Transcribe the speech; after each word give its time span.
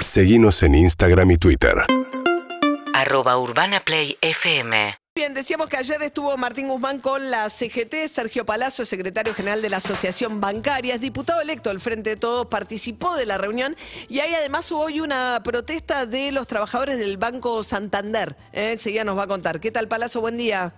Seguimos 0.00 0.62
en 0.62 0.74
Instagram 0.74 1.30
y 1.32 1.36
Twitter. 1.38 1.74
arroba 2.94 3.38
urbanaplayfm. 3.38 4.72
Bien, 5.14 5.34
decíamos 5.34 5.68
que 5.68 5.76
ayer 5.76 6.00
estuvo 6.02 6.36
Martín 6.36 6.68
Guzmán 6.68 7.00
con 7.00 7.30
la 7.30 7.50
CGT, 7.50 8.06
Sergio 8.08 8.46
Palazzo, 8.46 8.84
secretario 8.84 9.34
general 9.34 9.60
de 9.60 9.68
la 9.68 9.78
Asociación 9.78 10.40
Bancaria, 10.40 10.94
es 10.94 11.00
diputado 11.00 11.40
electo 11.40 11.70
al 11.70 11.80
Frente 11.80 12.10
de 12.10 12.16
Todos, 12.16 12.46
participó 12.46 13.16
de 13.16 13.26
la 13.26 13.38
reunión 13.38 13.76
y 14.08 14.20
hay 14.20 14.32
además 14.34 14.70
hoy 14.70 15.00
una 15.00 15.40
protesta 15.42 16.06
de 16.06 16.30
los 16.30 16.46
trabajadores 16.46 16.98
del 16.98 17.16
Banco 17.16 17.64
Santander. 17.64 18.36
¿eh? 18.52 18.72
Enseguida 18.72 19.02
nos 19.02 19.18
va 19.18 19.24
a 19.24 19.28
contar. 19.28 19.58
¿Qué 19.58 19.72
tal, 19.72 19.88
Palazzo? 19.88 20.20
Buen 20.20 20.36
día. 20.36 20.74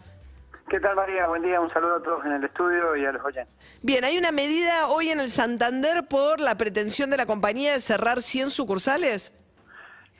¿Qué 0.71 0.79
tal 0.79 0.95
María? 0.95 1.27
Buen 1.27 1.43
día, 1.43 1.61
un 1.61 1.71
saludo 1.73 1.97
a 1.97 2.03
todos 2.03 2.25
en 2.25 2.33
el 2.33 2.45
estudio 2.45 2.95
y 2.97 3.05
a 3.05 3.11
los 3.13 3.25
oyentes. 3.25 3.53
Bien, 3.83 4.05
hay 4.05 4.17
una 4.17 4.31
medida 4.31 4.87
hoy 4.89 5.09
en 5.11 5.19
el 5.19 5.29
Santander 5.31 6.07
por 6.09 6.39
la 6.39 6.55
pretensión 6.57 7.11
de 7.11 7.17
la 7.17 7.27
compañía 7.27 7.73
de 7.73 7.81
cerrar 7.81 8.23
100 8.23 8.51
sucursales. 8.51 9.33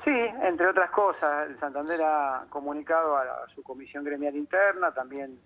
Sí, 0.05 0.11
entre 0.43 0.67
otras 0.67 0.91
cosas, 0.91 1.49
el 1.49 1.59
Santander 1.61 2.01
ha 2.03 2.47
comunicado 2.49 3.17
a, 3.17 3.25
la- 3.25 3.47
su 3.55 3.63
comisión 3.63 4.03
gremial 4.03 4.35
interna, 4.35 4.93
también 4.93 5.39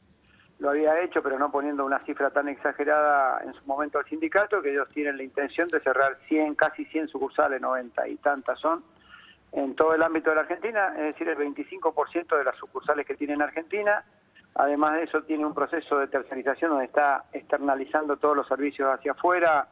lo 0.59 0.71
había 0.71 0.99
hecho, 1.01 1.23
pero 1.23 1.39
no 1.39 1.51
poniendo 1.51 1.85
una 1.85 1.99
cifra 2.07 2.31
tan 2.31 2.49
exagerada 2.49 3.43
en 3.45 3.53
su 3.53 3.65
momento 3.67 3.99
al 3.99 4.07
sindicato, 4.07 4.63
que 4.63 4.71
ellos 4.71 4.89
tienen 4.89 5.19
la 5.19 5.23
intención 5.25 5.69
de 5.69 5.81
cerrar 5.81 6.17
100, 6.29 6.55
casi 6.55 6.85
100 6.87 7.09
sucursales, 7.09 7.61
90 7.61 8.09
y 8.09 8.17
tantas 8.17 8.59
son, 8.61 8.83
en 9.53 9.75
todo 9.77 9.95
el 9.95 10.03
ámbito 10.03 10.31
de 10.31 10.37
la 10.37 10.43
Argentina, 10.43 10.95
es 10.97 11.13
decir, 11.13 11.29
el 11.29 11.37
25% 11.37 12.39
de 12.39 12.45
las 12.45 12.57
sucursales 12.57 13.05
que 13.07 13.17
tiene 13.17 13.35
en 13.35 13.43
Argentina. 13.43 14.03
Además 14.57 14.95
de 14.95 15.03
eso, 15.05 15.23
tiene 15.23 15.45
un 15.45 15.55
proceso 15.55 15.99
de 15.99 16.07
tercerización 16.07 16.71
donde 16.71 16.87
está 16.87 17.25
externalizando 17.33 18.17
todos 18.17 18.37
los 18.37 18.47
servicios 18.47 18.89
hacia 18.93 19.13
afuera 19.13 19.67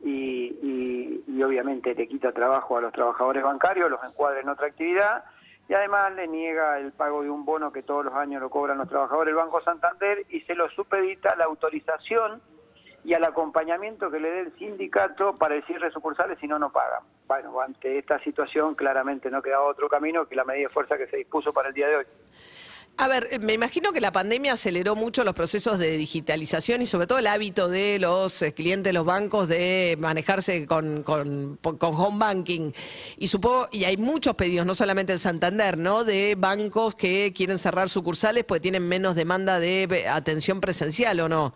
y, 0.00 1.22
y- 1.26 1.42
obviamente 1.42 1.94
le 1.94 2.06
quita 2.06 2.30
trabajo 2.32 2.76
a 2.76 2.80
los 2.80 2.92
trabajadores 2.92 3.42
bancarios, 3.42 3.90
los 3.90 4.02
encuadra 4.04 4.40
en 4.40 4.48
otra 4.48 4.66
actividad 4.68 5.24
y 5.68 5.74
además 5.74 6.12
le 6.14 6.28
niega 6.28 6.78
el 6.78 6.92
pago 6.92 7.22
de 7.22 7.30
un 7.30 7.44
bono 7.44 7.72
que 7.72 7.82
todos 7.82 8.04
los 8.04 8.14
años 8.14 8.40
lo 8.40 8.50
cobran 8.50 8.78
los 8.78 8.88
trabajadores 8.88 9.26
del 9.34 9.42
Banco 9.42 9.60
Santander 9.62 10.24
y 10.28 10.40
se 10.42 10.54
lo 10.54 10.68
supedita 10.70 11.34
la 11.36 11.44
autorización 11.46 12.40
y 13.02 13.14
al 13.14 13.24
acompañamiento 13.24 14.10
que 14.10 14.20
le 14.20 14.30
dé 14.30 14.40
el 14.40 14.52
sindicato 14.58 15.34
para 15.34 15.54
el 15.56 15.64
cierre 15.64 15.90
sucursales 15.90 16.38
si 16.38 16.46
no, 16.46 16.58
no 16.58 16.70
pagan. 16.70 17.02
Bueno, 17.26 17.58
ante 17.60 17.98
esta 17.98 18.18
situación 18.20 18.74
claramente 18.74 19.30
no 19.30 19.40
quedaba 19.42 19.64
otro 19.64 19.88
camino 19.88 20.26
que 20.26 20.36
la 20.36 20.44
medida 20.44 20.68
de 20.68 20.72
fuerza 20.74 20.98
que 20.98 21.06
se 21.06 21.16
dispuso 21.16 21.52
para 21.52 21.68
el 21.68 21.74
día 21.74 21.88
de 21.88 21.96
hoy. 21.96 22.04
A 23.02 23.08
ver, 23.08 23.28
eh, 23.30 23.38
me 23.38 23.54
imagino 23.54 23.92
que 23.92 24.00
la 24.00 24.12
pandemia 24.12 24.52
aceleró 24.52 24.94
mucho 24.94 25.24
los 25.24 25.32
procesos 25.32 25.78
de 25.78 25.92
digitalización 25.96 26.82
y 26.82 26.86
sobre 26.86 27.06
todo 27.06 27.18
el 27.18 27.28
hábito 27.28 27.68
de 27.68 27.98
los 27.98 28.42
eh, 28.42 28.52
clientes 28.52 28.92
los 28.92 29.06
bancos 29.06 29.48
de 29.48 29.96
manejarse 29.98 30.66
con, 30.66 31.02
con, 31.02 31.56
con 31.56 31.78
home 31.94 32.18
banking. 32.18 32.72
Y 33.16 33.28
supongo, 33.28 33.68
y 33.72 33.84
hay 33.84 33.96
muchos 33.96 34.34
pedidos, 34.34 34.66
no 34.66 34.74
solamente 34.74 35.12
en 35.12 35.18
Santander, 35.18 35.78
¿no? 35.78 36.04
De 36.04 36.34
bancos 36.36 36.94
que 36.94 37.32
quieren 37.34 37.56
cerrar 37.56 37.88
sucursales 37.88 38.44
porque 38.44 38.60
tienen 38.60 38.86
menos 38.86 39.14
demanda 39.14 39.58
de 39.60 39.84
eh, 39.84 40.06
atención 40.06 40.60
presencial, 40.60 41.20
¿o 41.20 41.28
no? 41.30 41.54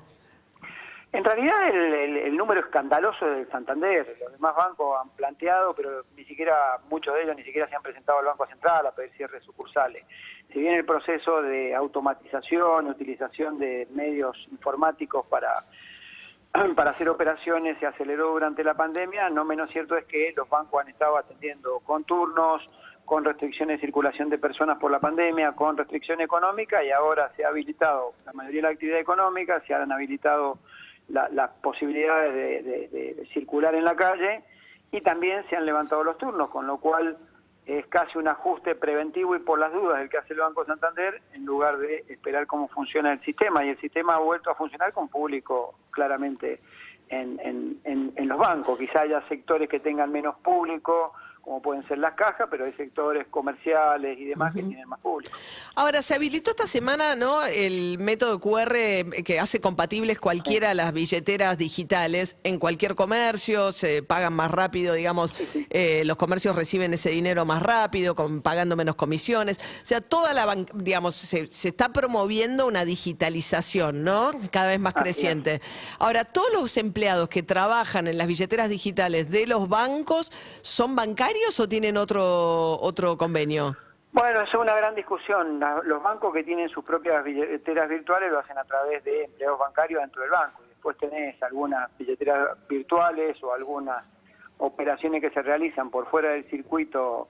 En 1.12 1.22
realidad 1.22 1.68
el, 1.68 1.94
el- 1.94 2.16
el 2.16 2.36
número 2.36 2.60
escandaloso 2.60 3.24
del 3.26 3.48
Santander, 3.50 4.16
los 4.20 4.32
demás 4.32 4.56
bancos 4.56 4.98
han 5.00 5.10
planteado, 5.10 5.72
pero 5.74 6.04
ni 6.16 6.24
siquiera 6.24 6.54
muchos 6.90 7.14
de 7.14 7.22
ellos 7.22 7.36
ni 7.36 7.44
siquiera 7.44 7.68
se 7.68 7.76
han 7.76 7.82
presentado 7.82 8.18
al 8.18 8.24
Banco 8.24 8.46
Central 8.48 8.84
a 8.86 8.92
pedir 8.92 9.12
cierre 9.16 9.38
de 9.38 9.44
sucursales. 9.44 10.04
Si 10.55 10.60
bien 10.60 10.74
el 10.77 10.84
proceso 10.84 11.42
de 11.42 11.74
automatización, 11.74 12.86
utilización 12.86 13.58
de 13.58 13.88
medios 13.92 14.36
informáticos 14.52 15.27
para 15.27 15.64
para 16.77 16.91
hacer 16.91 17.08
operaciones 17.08 17.77
se 17.80 17.86
aceleró 17.86 18.30
durante 18.30 18.62
la 18.62 18.74
pandemia, 18.74 19.28
no 19.30 19.44
menos 19.44 19.69
cierto 19.70 19.96
es 19.96 20.05
que 20.05 20.33
los 20.36 20.48
bancos 20.48 20.80
han 20.80 20.88
estado 20.88 21.19
atendiendo 21.19 21.80
con 21.80 22.05
turnos, 22.05 22.62
con 23.05 23.24
restricciones 23.24 23.78
de 23.80 23.86
circulación 23.86 24.30
de 24.30 24.38
personas 24.38 24.78
por 24.78 24.92
la 24.92 25.00
pandemia, 25.00 25.50
con 25.52 25.77
restricción 25.77 26.20
económica 26.20 26.84
y 26.84 26.92
ahora 26.92 27.33
se 27.34 27.44
ha 27.44 27.48
habilitado 27.48 28.12
la 28.24 28.33
mayoría 28.33 28.58
de 28.58 28.62
la 28.68 28.72
actividad 28.74 29.00
económica, 29.00 29.61
se 29.67 29.74
han 29.74 29.90
habilitado 29.90 30.58
la- 31.08 31.28
las 31.30 31.51
posibilidades 31.61 32.33
de, 32.33 33.27
circular 33.34 33.74
en 33.74 33.84
la 33.84 33.96
calle 33.96 34.45
y 34.92 35.01
también 35.01 35.45
se 35.51 35.57
han 35.57 35.67
levantado 35.67 36.05
los 36.05 36.17
turnos, 36.17 36.48
con 36.48 36.68
lo 36.68 36.78
cual 36.78 37.18
es 37.67 37.86
casi 37.86 38.19
un 38.19 38.29
ajuste 38.29 38.75
preventivo 38.75 39.35
y 39.36 39.39
por 39.39 39.58
las 39.58 39.73
dudas 39.73 40.01
el 40.01 40.11
que 40.11 40.19
hace 40.19 40.35
el 40.35 40.41
Banco 40.41 40.64
Santander 40.64 41.23
en 41.33 41.45
lugar 41.47 41.79
de 41.79 42.05
esperar 42.08 42.47
cómo 42.47 42.69
funciona 42.69 43.13
el 43.13 43.20
sistema. 43.23 43.64
Y 43.64 43.70
el 43.70 43.80
sistema 43.80 44.14
ha 44.17 44.19
vuelto 44.19 44.51
a 44.51 44.55
funcionar 44.55 44.92
con 44.92 45.08
público 45.08 45.75
claramente 45.91 46.61
en, 47.08 47.41
en- 47.41 47.80
en- 47.85 48.13
en 48.17 48.29
los 48.29 48.39
bancos. 48.39 48.79
Quizá 48.79 49.01
haya 49.01 49.20
sectores 49.29 49.69
que 49.69 49.80
tengan 49.80 50.13
menos 50.13 50.36
público, 50.41 51.14
como 51.44 51.60
pueden 51.60 51.86
ser 51.86 51.98
las 51.98 52.14
cajas, 52.14 52.48
pero 52.50 52.64
hay 52.64 52.72
sectores 52.72 53.27
comerciales 53.28 54.18
y 54.18 54.24
demás 54.24 54.55
que 54.55 54.62
tienen 54.62 54.88
más 54.88 54.98
público. 55.00 55.36
Ahora, 55.74 56.00
se 56.00 56.14
habilitó 56.14 56.50
esta 56.50 56.66
semana, 56.66 57.16
¿no? 57.16 57.44
El 57.44 57.98
método 57.98 58.40
QR 58.40 58.72
que 59.24 59.38
hace 59.38 59.60
compatibles 59.60 60.18
cualquiera 60.18 60.68
de 60.68 60.74
las 60.74 60.92
billeteras 60.94 61.58
digitales 61.58 62.36
en 62.44 62.58
cualquier 62.58 62.94
comercio, 62.94 63.72
se 63.72 64.02
pagan 64.02 64.33
más 64.33 64.50
rápido, 64.50 64.94
digamos, 64.94 65.34
eh, 65.68 66.02
los 66.06 66.16
comercios 66.16 66.56
reciben 66.56 66.94
ese 66.94 67.10
dinero 67.10 67.44
más 67.44 67.62
rápido, 67.62 68.14
con, 68.14 68.40
pagando 68.40 68.74
menos 68.74 68.94
comisiones. 68.94 69.58
O 69.58 69.86
sea, 69.86 70.00
toda 70.00 70.33
la, 70.33 70.56
digamos, 70.72 71.14
se, 71.14 71.44
se 71.46 71.68
está 71.68 71.90
promoviendo 71.90 72.66
una 72.66 72.86
digitalización, 72.86 74.02
¿no? 74.02 74.33
Cada 74.50 74.68
vez 74.68 74.80
más 74.80 74.94
creciente. 74.94 75.60
Ahora, 75.98 76.24
todos 76.24 76.50
los 76.54 76.77
empleados 76.78 77.28
que 77.28 77.42
trabajan 77.42 78.06
en 78.06 78.16
las 78.16 78.27
billeteras 78.27 78.70
digitales 78.70 79.30
de 79.30 79.46
los 79.46 79.68
bancos, 79.68 80.33
¿son 80.62 80.96
bancarios 80.96 81.33
o 81.58 81.68
tienen 81.68 81.96
otro, 81.96 82.22
otro 82.80 83.17
convenio? 83.17 83.77
Bueno, 84.12 84.40
es 84.42 84.55
una 84.55 84.74
gran 84.74 84.95
discusión. 84.95 85.61
Los 85.84 86.02
bancos 86.02 86.33
que 86.33 86.45
tienen 86.45 86.68
sus 86.68 86.84
propias 86.84 87.24
billeteras 87.24 87.89
virtuales 87.89 88.30
lo 88.30 88.39
hacen 88.39 88.56
a 88.56 88.64
través 88.64 89.02
de 89.05 89.24
empleados 89.24 89.58
bancarios 89.58 90.00
dentro 90.00 90.22
del 90.22 90.30
banco. 90.30 90.62
Y 90.64 90.68
después 90.68 90.96
tenés 90.98 91.42
algunas 91.42 91.96
billeteras 91.98 92.56
virtuales 92.68 93.42
o 93.42 93.52
algunas 93.52 94.05
operaciones 94.58 95.20
que 95.20 95.30
se 95.30 95.42
realizan 95.42 95.90
por 95.90 96.06
fuera 96.06 96.30
del 96.30 96.48
circuito 96.48 97.28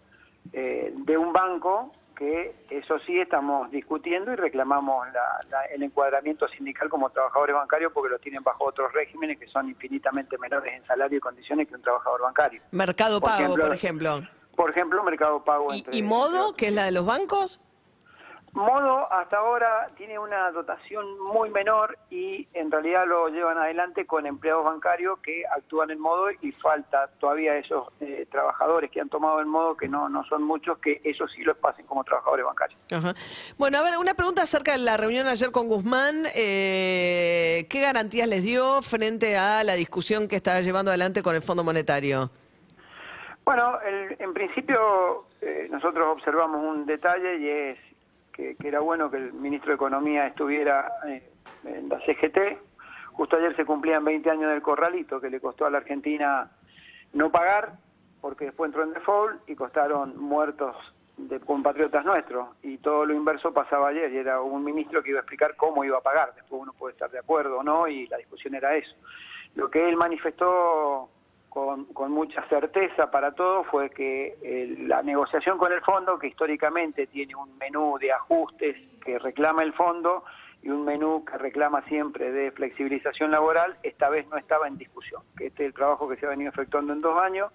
eh, 0.53 0.93
de 0.95 1.17
un 1.17 1.33
banco 1.33 1.93
que 2.15 2.55
eso 2.85 2.99
sí 3.07 3.19
estamos 3.19 3.71
discutiendo 3.71 4.33
y 4.33 4.37
reclamamos 4.37 5.07
la- 5.13 5.41
la- 5.51 5.65
el 5.67 5.83
encuadramiento 5.83 6.47
sindical 6.49 6.89
como 6.89 7.11
trabajadores 7.11 7.55
bancarios 7.57 7.93
porque 7.93 8.11
lo 8.11 8.19
tienen 8.19 8.43
bajo 8.43 8.65
otros 8.65 8.93
regímenes 8.93 9.39
que 9.39 9.47
son 9.49 9.69
infinitamente 9.69 10.37
menores 10.39 10.75
en 10.75 10.87
salario 10.87 11.19
y 11.19 11.21
condiciones 11.21 11.67
que 11.69 11.75
un 11.75 11.83
trabajador 11.83 12.23
bancario. 12.23 12.63
Mercado 12.73 13.21
Por 13.21 13.31
Pago, 13.31 13.43
ejemplo, 13.43 13.65
por 13.67 13.75
ejemplo. 13.75 14.23
Por 14.55 14.71
ejemplo, 14.71 15.03
Mercado 15.03 15.43
Pago. 15.45 15.67
¿Y, 15.73 15.79
entre- 15.79 15.97
y 15.97 15.99
entre 16.01 16.09
Modo, 16.17 16.55
que 16.55 16.67
es 16.69 16.73
la 16.73 16.85
de 16.85 16.93
los 16.93 17.05
bancos? 17.07 17.61
Modo 18.55 19.13
hasta 19.13 19.39
ahora 19.39 19.91
tiene 19.97 20.17
una 20.17 20.49
dotación 20.53 21.19
muy 21.19 21.51
menor 21.51 21.99
y 22.09 22.47
en 22.55 22.71
realidad 22.71 23.05
lo 23.05 23.27
llevan 23.29 23.59
adelante 23.59 24.07
con 24.07 24.27
empleados 24.27 24.65
bancarios 24.65 25.19
que 25.19 25.43
actúan 25.45 25.91
en 25.91 25.99
modo 25.99 26.27
y 26.41 26.53
falta 26.53 27.09
todavía 27.19 27.57
esos 27.57 27.89
eh, 28.01 28.27
trabajadores 28.31 28.93
que 28.93 29.01
han 29.01 29.09
tomado 29.09 29.41
el 29.41 29.47
modo, 29.47 29.77
que 29.77 29.89
no, 29.89 30.09
no 30.09 30.23
son 30.27 30.45
muchos, 30.45 30.79
que 30.79 31.01
eso 31.03 31.27
sí 31.27 31.43
los 31.43 31.57
pasen 31.57 31.85
como 31.87 32.05
trabajadores 32.05 32.47
bancarios. 32.47 32.81
Ajá. 32.93 33.13
Bueno, 33.59 33.79
a 33.79 33.83
ver, 33.83 33.99
una 33.99 34.15
pregunta 34.15 34.43
acerca 34.43 34.71
de 34.71 34.79
la 34.79 34.97
reunión 34.97 35.27
ayer 35.27 35.51
con 35.51 35.67
Guzmán. 35.67 36.15
Eh, 36.37 37.67
¿Qué 37.69 37.81
garantías 37.81 38.29
les 38.29 38.45
dio 38.45 38.83
frente 38.83 39.37
a 39.37 39.65
la 39.65 39.75
discusión 39.75 40.29
que 40.29 40.37
estaba 40.37 40.61
llevando 40.61 40.93
adelante 40.93 41.25
con 41.25 41.35
el 41.35 41.43
Fondo 41.43 41.65
Monetario? 41.65 42.31
Bueno, 43.45 43.81
el- 43.85 44.17
en 44.21 44.33
principio 44.33 45.27
eh, 45.41 45.67
nosotros 45.73 46.07
observamos 46.13 46.63
un 46.63 46.87
detalle 46.87 47.37
y 47.39 47.49
es 47.49 47.79
que, 48.35 48.57
que 48.57 48.69
era 48.69 48.81
bueno 48.81 49.11
que 49.11 49.17
el 49.19 49.33
ministro 49.33 49.71
de 49.71 49.77
Economía 49.77 50.27
estuviera 50.27 50.93
eh, 51.07 51.23
en 51.65 51.89
la 51.89 51.99
CGT. 52.01 52.59
Justo 53.13 53.37
ayer 53.37 53.55
se 53.57 53.65
cumplían 53.65 54.05
20 54.05 54.29
años 54.29 54.51
del 54.51 54.61
corralito 54.61 55.21
que 55.21 55.31
le 55.31 55.41
costó 55.41 55.67
a 55.67 55.71
la 55.71 55.79
Argentina 55.79 56.51
no 57.13 57.31
pagar 57.31 57.79
porque 58.21 58.47
después 58.47 58.69
entró 58.69 58.83
en 58.83 58.93
default 58.93 59.49
y 59.49 59.55
costaron 59.55 60.19
muertos 60.19 60.75
de 61.17 61.39
compatriotas 61.41 62.05
nuestros. 62.05 62.49
Y 62.63 62.79
todo 62.79 63.05
lo 63.05 63.15
inverso 63.15 63.53
pasaba 63.53 63.89
ayer 63.89 64.13
y 64.13 64.19
era 64.19 64.41
un 64.41 64.65
ministro 64.65 65.03
que 65.03 65.11
iba 65.11 65.21
a 65.21 65.23
explicar 65.23 65.55
cómo 65.57 65.85
iba 65.85 65.99
a 65.99 66.03
pagar. 66.03 66.35
Después 66.35 66.63
uno 66.63 66.73
puede 66.73 66.95
estar 66.95 67.11
de 67.11 67.19
acuerdo 67.19 67.59
o 67.59 67.63
no 67.63 67.87
y 67.87 68.07
la 68.09 68.17
discusión 68.17 68.55
era 68.55 68.75
eso. 68.75 68.95
Lo 69.55 69.71
que 69.71 69.89
él 69.89 69.97
manifestó 69.97 71.11
con, 71.55 71.85
con 71.85 72.11
mucha 72.11 72.43
certeza 72.49 73.13
para 73.13 73.31
todos 73.31 73.65
fue 73.69 73.89
que 73.89 74.37
eh, 74.43 74.75
la 74.89 75.05
negociación 75.05 75.57
con 75.57 75.73
el 75.73 75.81
fondo 75.83 76.19
que 76.19 76.27
históricamente 76.27 77.07
tiene 77.07 77.37
un 77.37 77.57
menú 77.59 77.97
de 77.97 78.13
ajustes 78.13 78.77
que 79.05 79.21
reclama 79.21 79.63
el 79.63 79.73
fondo 79.73 80.25
y 80.65 80.71
un 80.71 80.85
menú 80.85 81.25
que 81.25 81.39
reclama 81.39 81.83
siempre 81.83 82.33
de 82.33 82.51
flexibilización 82.51 83.31
laboral 83.31 83.77
esta 83.85 84.09
vez 84.09 84.27
no 84.31 84.37
estaba 84.37 84.67
en 84.67 84.77
discusión 84.77 85.23
que 85.37 85.47
este 85.47 85.63
es 85.63 85.69
el 85.69 85.75
trabajo 85.75 86.09
que 86.09 86.17
se 86.17 86.27
ha 86.27 86.31
venido 86.31 86.51
efectuando 86.51 86.93
en 86.93 86.99
dos 86.99 87.23
años 87.23 87.53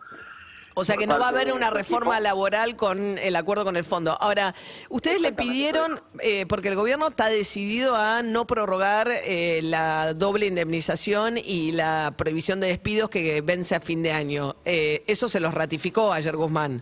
O 0.79 0.83
sea 0.85 0.95
que 0.95 1.05
no 1.07 1.19
va 1.19 1.25
a 1.25 1.29
haber 1.29 1.51
una 1.51 1.65
este 1.67 1.77
reforma 1.79 2.19
laboral 2.21 2.75
con 2.77 3.17
el 3.17 3.35
acuerdo 3.35 3.65
con 3.65 3.75
el 3.75 3.83
fondo. 3.83 4.15
Ahora, 4.19 4.55
ustedes 4.89 5.19
le 5.19 5.33
pidieron, 5.33 5.99
eh, 6.21 6.45
porque 6.47 6.69
el 6.69 6.75
gobierno 6.75 7.07
está 7.07 7.27
decidido 7.27 7.95
a 7.97 8.21
no 8.23 8.47
prorrogar 8.47 9.09
eh, 9.11 9.59
la 9.61 10.13
doble 10.13 10.45
indemnización 10.45 11.37
y 11.37 11.73
la 11.73 12.13
prohibición 12.15 12.61
de 12.61 12.67
despidos 12.67 13.09
que 13.09 13.41
vence 13.41 13.75
a 13.75 13.81
fin 13.81 14.01
de 14.03 14.13
año. 14.13 14.55
Eh, 14.63 15.03
eso 15.07 15.27
se 15.27 15.39
los 15.41 15.53
ratificó 15.53 16.13
ayer 16.13 16.35
Guzmán. 16.37 16.81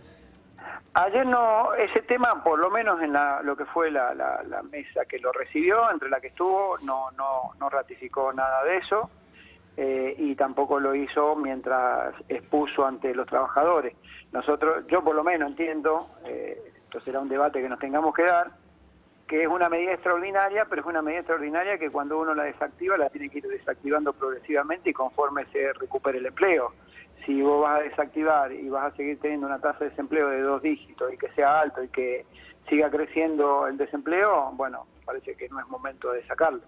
Ayer 0.94 1.26
no, 1.26 1.74
ese 1.74 2.02
tema, 2.02 2.42
por 2.42 2.58
lo 2.58 2.70
menos 2.70 3.00
en 3.02 3.12
la, 3.12 3.40
lo 3.42 3.56
que 3.56 3.64
fue 3.66 3.90
la, 3.90 4.14
la- 4.14 4.42
la 4.48 4.62
mesa 4.62 5.04
que 5.08 5.18
lo 5.18 5.32
recibió, 5.32 5.90
entre 5.90 6.08
la 6.08 6.20
que 6.20 6.28
estuvo, 6.28 6.76
no, 6.82 7.10
no, 7.12 7.52
no 7.58 7.68
ratificó 7.68 8.32
nada 8.32 8.62
de 8.64 8.78
eso 8.78 9.10
eh, 9.80 10.16
y 10.18 10.34
tampoco 10.34 10.80
lo 10.80 10.92
hizo 10.92 11.36
mientras 11.36 12.12
expuso 12.28 12.84
ante 12.84 13.14
los 13.14 13.28
trabajadores. 13.28 13.94
Nosotros, 14.32 14.84
yo 14.88 15.04
por 15.04 15.14
lo 15.14 15.22
menos 15.22 15.50
entiendo, 15.50 16.04
eh, 16.26 16.72
esto 16.82 17.00
será 17.02 17.20
un 17.20 17.28
debate 17.28 17.62
que 17.62 17.68
nos 17.68 17.78
tengamos 17.78 18.12
que 18.12 18.24
dar, 18.24 18.50
que 19.28 19.44
es 19.44 19.48
una 19.48 19.68
medida 19.68 19.92
extraordinaria, 19.92 20.64
pero 20.68 20.82
es 20.82 20.88
una 20.88 21.00
medida 21.00 21.20
extraordinaria 21.20 21.78
que 21.78 21.90
cuando 21.90 22.18
uno 22.18 22.34
la 22.34 22.42
desactiva 22.42 22.98
la 22.98 23.08
tiene 23.08 23.30
que 23.30 23.38
ir 23.38 23.46
desactivando 23.46 24.12
progresivamente 24.12 24.90
y 24.90 24.92
conforme 24.92 25.46
se 25.52 25.72
recupere 25.74 26.18
el 26.18 26.26
empleo. 26.26 26.72
Si 27.24 27.40
vos 27.40 27.62
vas 27.62 27.78
a 27.78 27.84
desactivar 27.84 28.50
y 28.50 28.68
vas 28.68 28.92
a 28.92 28.96
seguir 28.96 29.20
teniendo 29.20 29.46
una 29.46 29.60
tasa 29.60 29.84
de 29.84 29.90
desempleo 29.90 30.28
de 30.28 30.40
dos 30.40 30.60
dígitos 30.60 31.12
y 31.12 31.16
que 31.16 31.28
sea 31.34 31.60
alto 31.60 31.84
y 31.84 31.88
que 31.90 32.26
siga 32.68 32.90
creciendo 32.90 33.68
el 33.68 33.76
desempleo, 33.76 34.50
bueno, 34.54 34.88
parece 35.04 35.36
que 35.36 35.48
no 35.48 35.60
es 35.60 35.68
momento 35.68 36.10
de 36.10 36.26
sacarlo. 36.26 36.62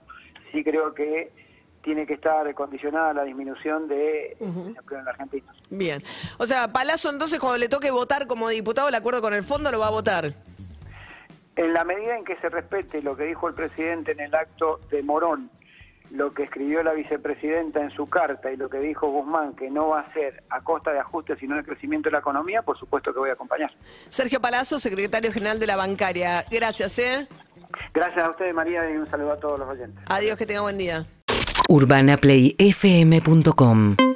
Sí 0.52 0.62
creo 0.62 0.94
que 0.94 1.49
tiene 1.82 2.06
que 2.06 2.14
estar 2.14 2.52
condicionada 2.54 3.14
la 3.14 3.24
disminución 3.24 3.88
de 3.88 4.36
desempleo 4.38 4.98
en 4.98 5.04
la 5.04 5.10
Argentina. 5.12 5.52
Bien. 5.70 6.02
O 6.38 6.46
sea, 6.46 6.68
Palazzo 6.68 7.10
entonces 7.10 7.38
cuando 7.38 7.58
le 7.58 7.68
toque 7.68 7.90
votar 7.90 8.26
como 8.26 8.48
diputado 8.48 8.88
el 8.88 8.94
acuerdo 8.94 9.22
con 9.22 9.34
el 9.34 9.42
fondo 9.42 9.70
lo 9.70 9.78
va 9.78 9.88
a 9.88 9.90
votar. 9.90 10.34
En 11.56 11.74
la 11.74 11.84
medida 11.84 12.16
en 12.16 12.24
que 12.24 12.36
se 12.36 12.48
respete 12.48 13.02
lo 13.02 13.16
que 13.16 13.24
dijo 13.24 13.48
el 13.48 13.54
presidente 13.54 14.12
en 14.12 14.20
el 14.20 14.34
acto 14.34 14.80
de 14.90 15.02
Morón, 15.02 15.50
lo 16.10 16.32
que 16.32 16.44
escribió 16.44 16.82
la 16.82 16.92
vicepresidenta 16.92 17.80
en 17.80 17.90
su 17.90 18.08
carta 18.08 18.50
y 18.50 18.56
lo 18.56 18.68
que 18.68 18.78
dijo 18.78 19.08
Guzmán, 19.08 19.54
que 19.54 19.70
no 19.70 19.88
va 19.88 20.00
a 20.00 20.12
ser 20.12 20.42
a 20.50 20.60
costa 20.62 20.92
de 20.92 20.98
ajustes, 20.98 21.38
sino 21.38 21.56
de 21.56 21.64
crecimiento 21.64 22.08
de 22.08 22.14
la 22.14 22.18
economía, 22.18 22.62
por 22.62 22.78
supuesto 22.78 23.12
que 23.12 23.20
voy 23.20 23.30
a 23.30 23.34
acompañar. 23.34 23.70
Sergio 24.08 24.40
Palazzo, 24.40 24.78
secretario 24.78 25.32
general 25.32 25.60
de 25.60 25.66
la 25.66 25.76
bancaria. 25.76 26.44
Gracias, 26.50 26.98
¿eh? 26.98 27.28
Gracias 27.94 28.24
a 28.24 28.30
ustedes, 28.30 28.54
María, 28.54 28.90
y 28.90 28.96
un 28.96 29.06
saludo 29.06 29.32
a 29.32 29.36
todos 29.38 29.58
los 29.58 29.68
oyentes. 29.68 30.04
Adiós, 30.08 30.36
que 30.36 30.46
tenga 30.46 30.62
buen 30.62 30.78
día. 30.78 31.06
UrbanaPlayFM.com 31.70 34.09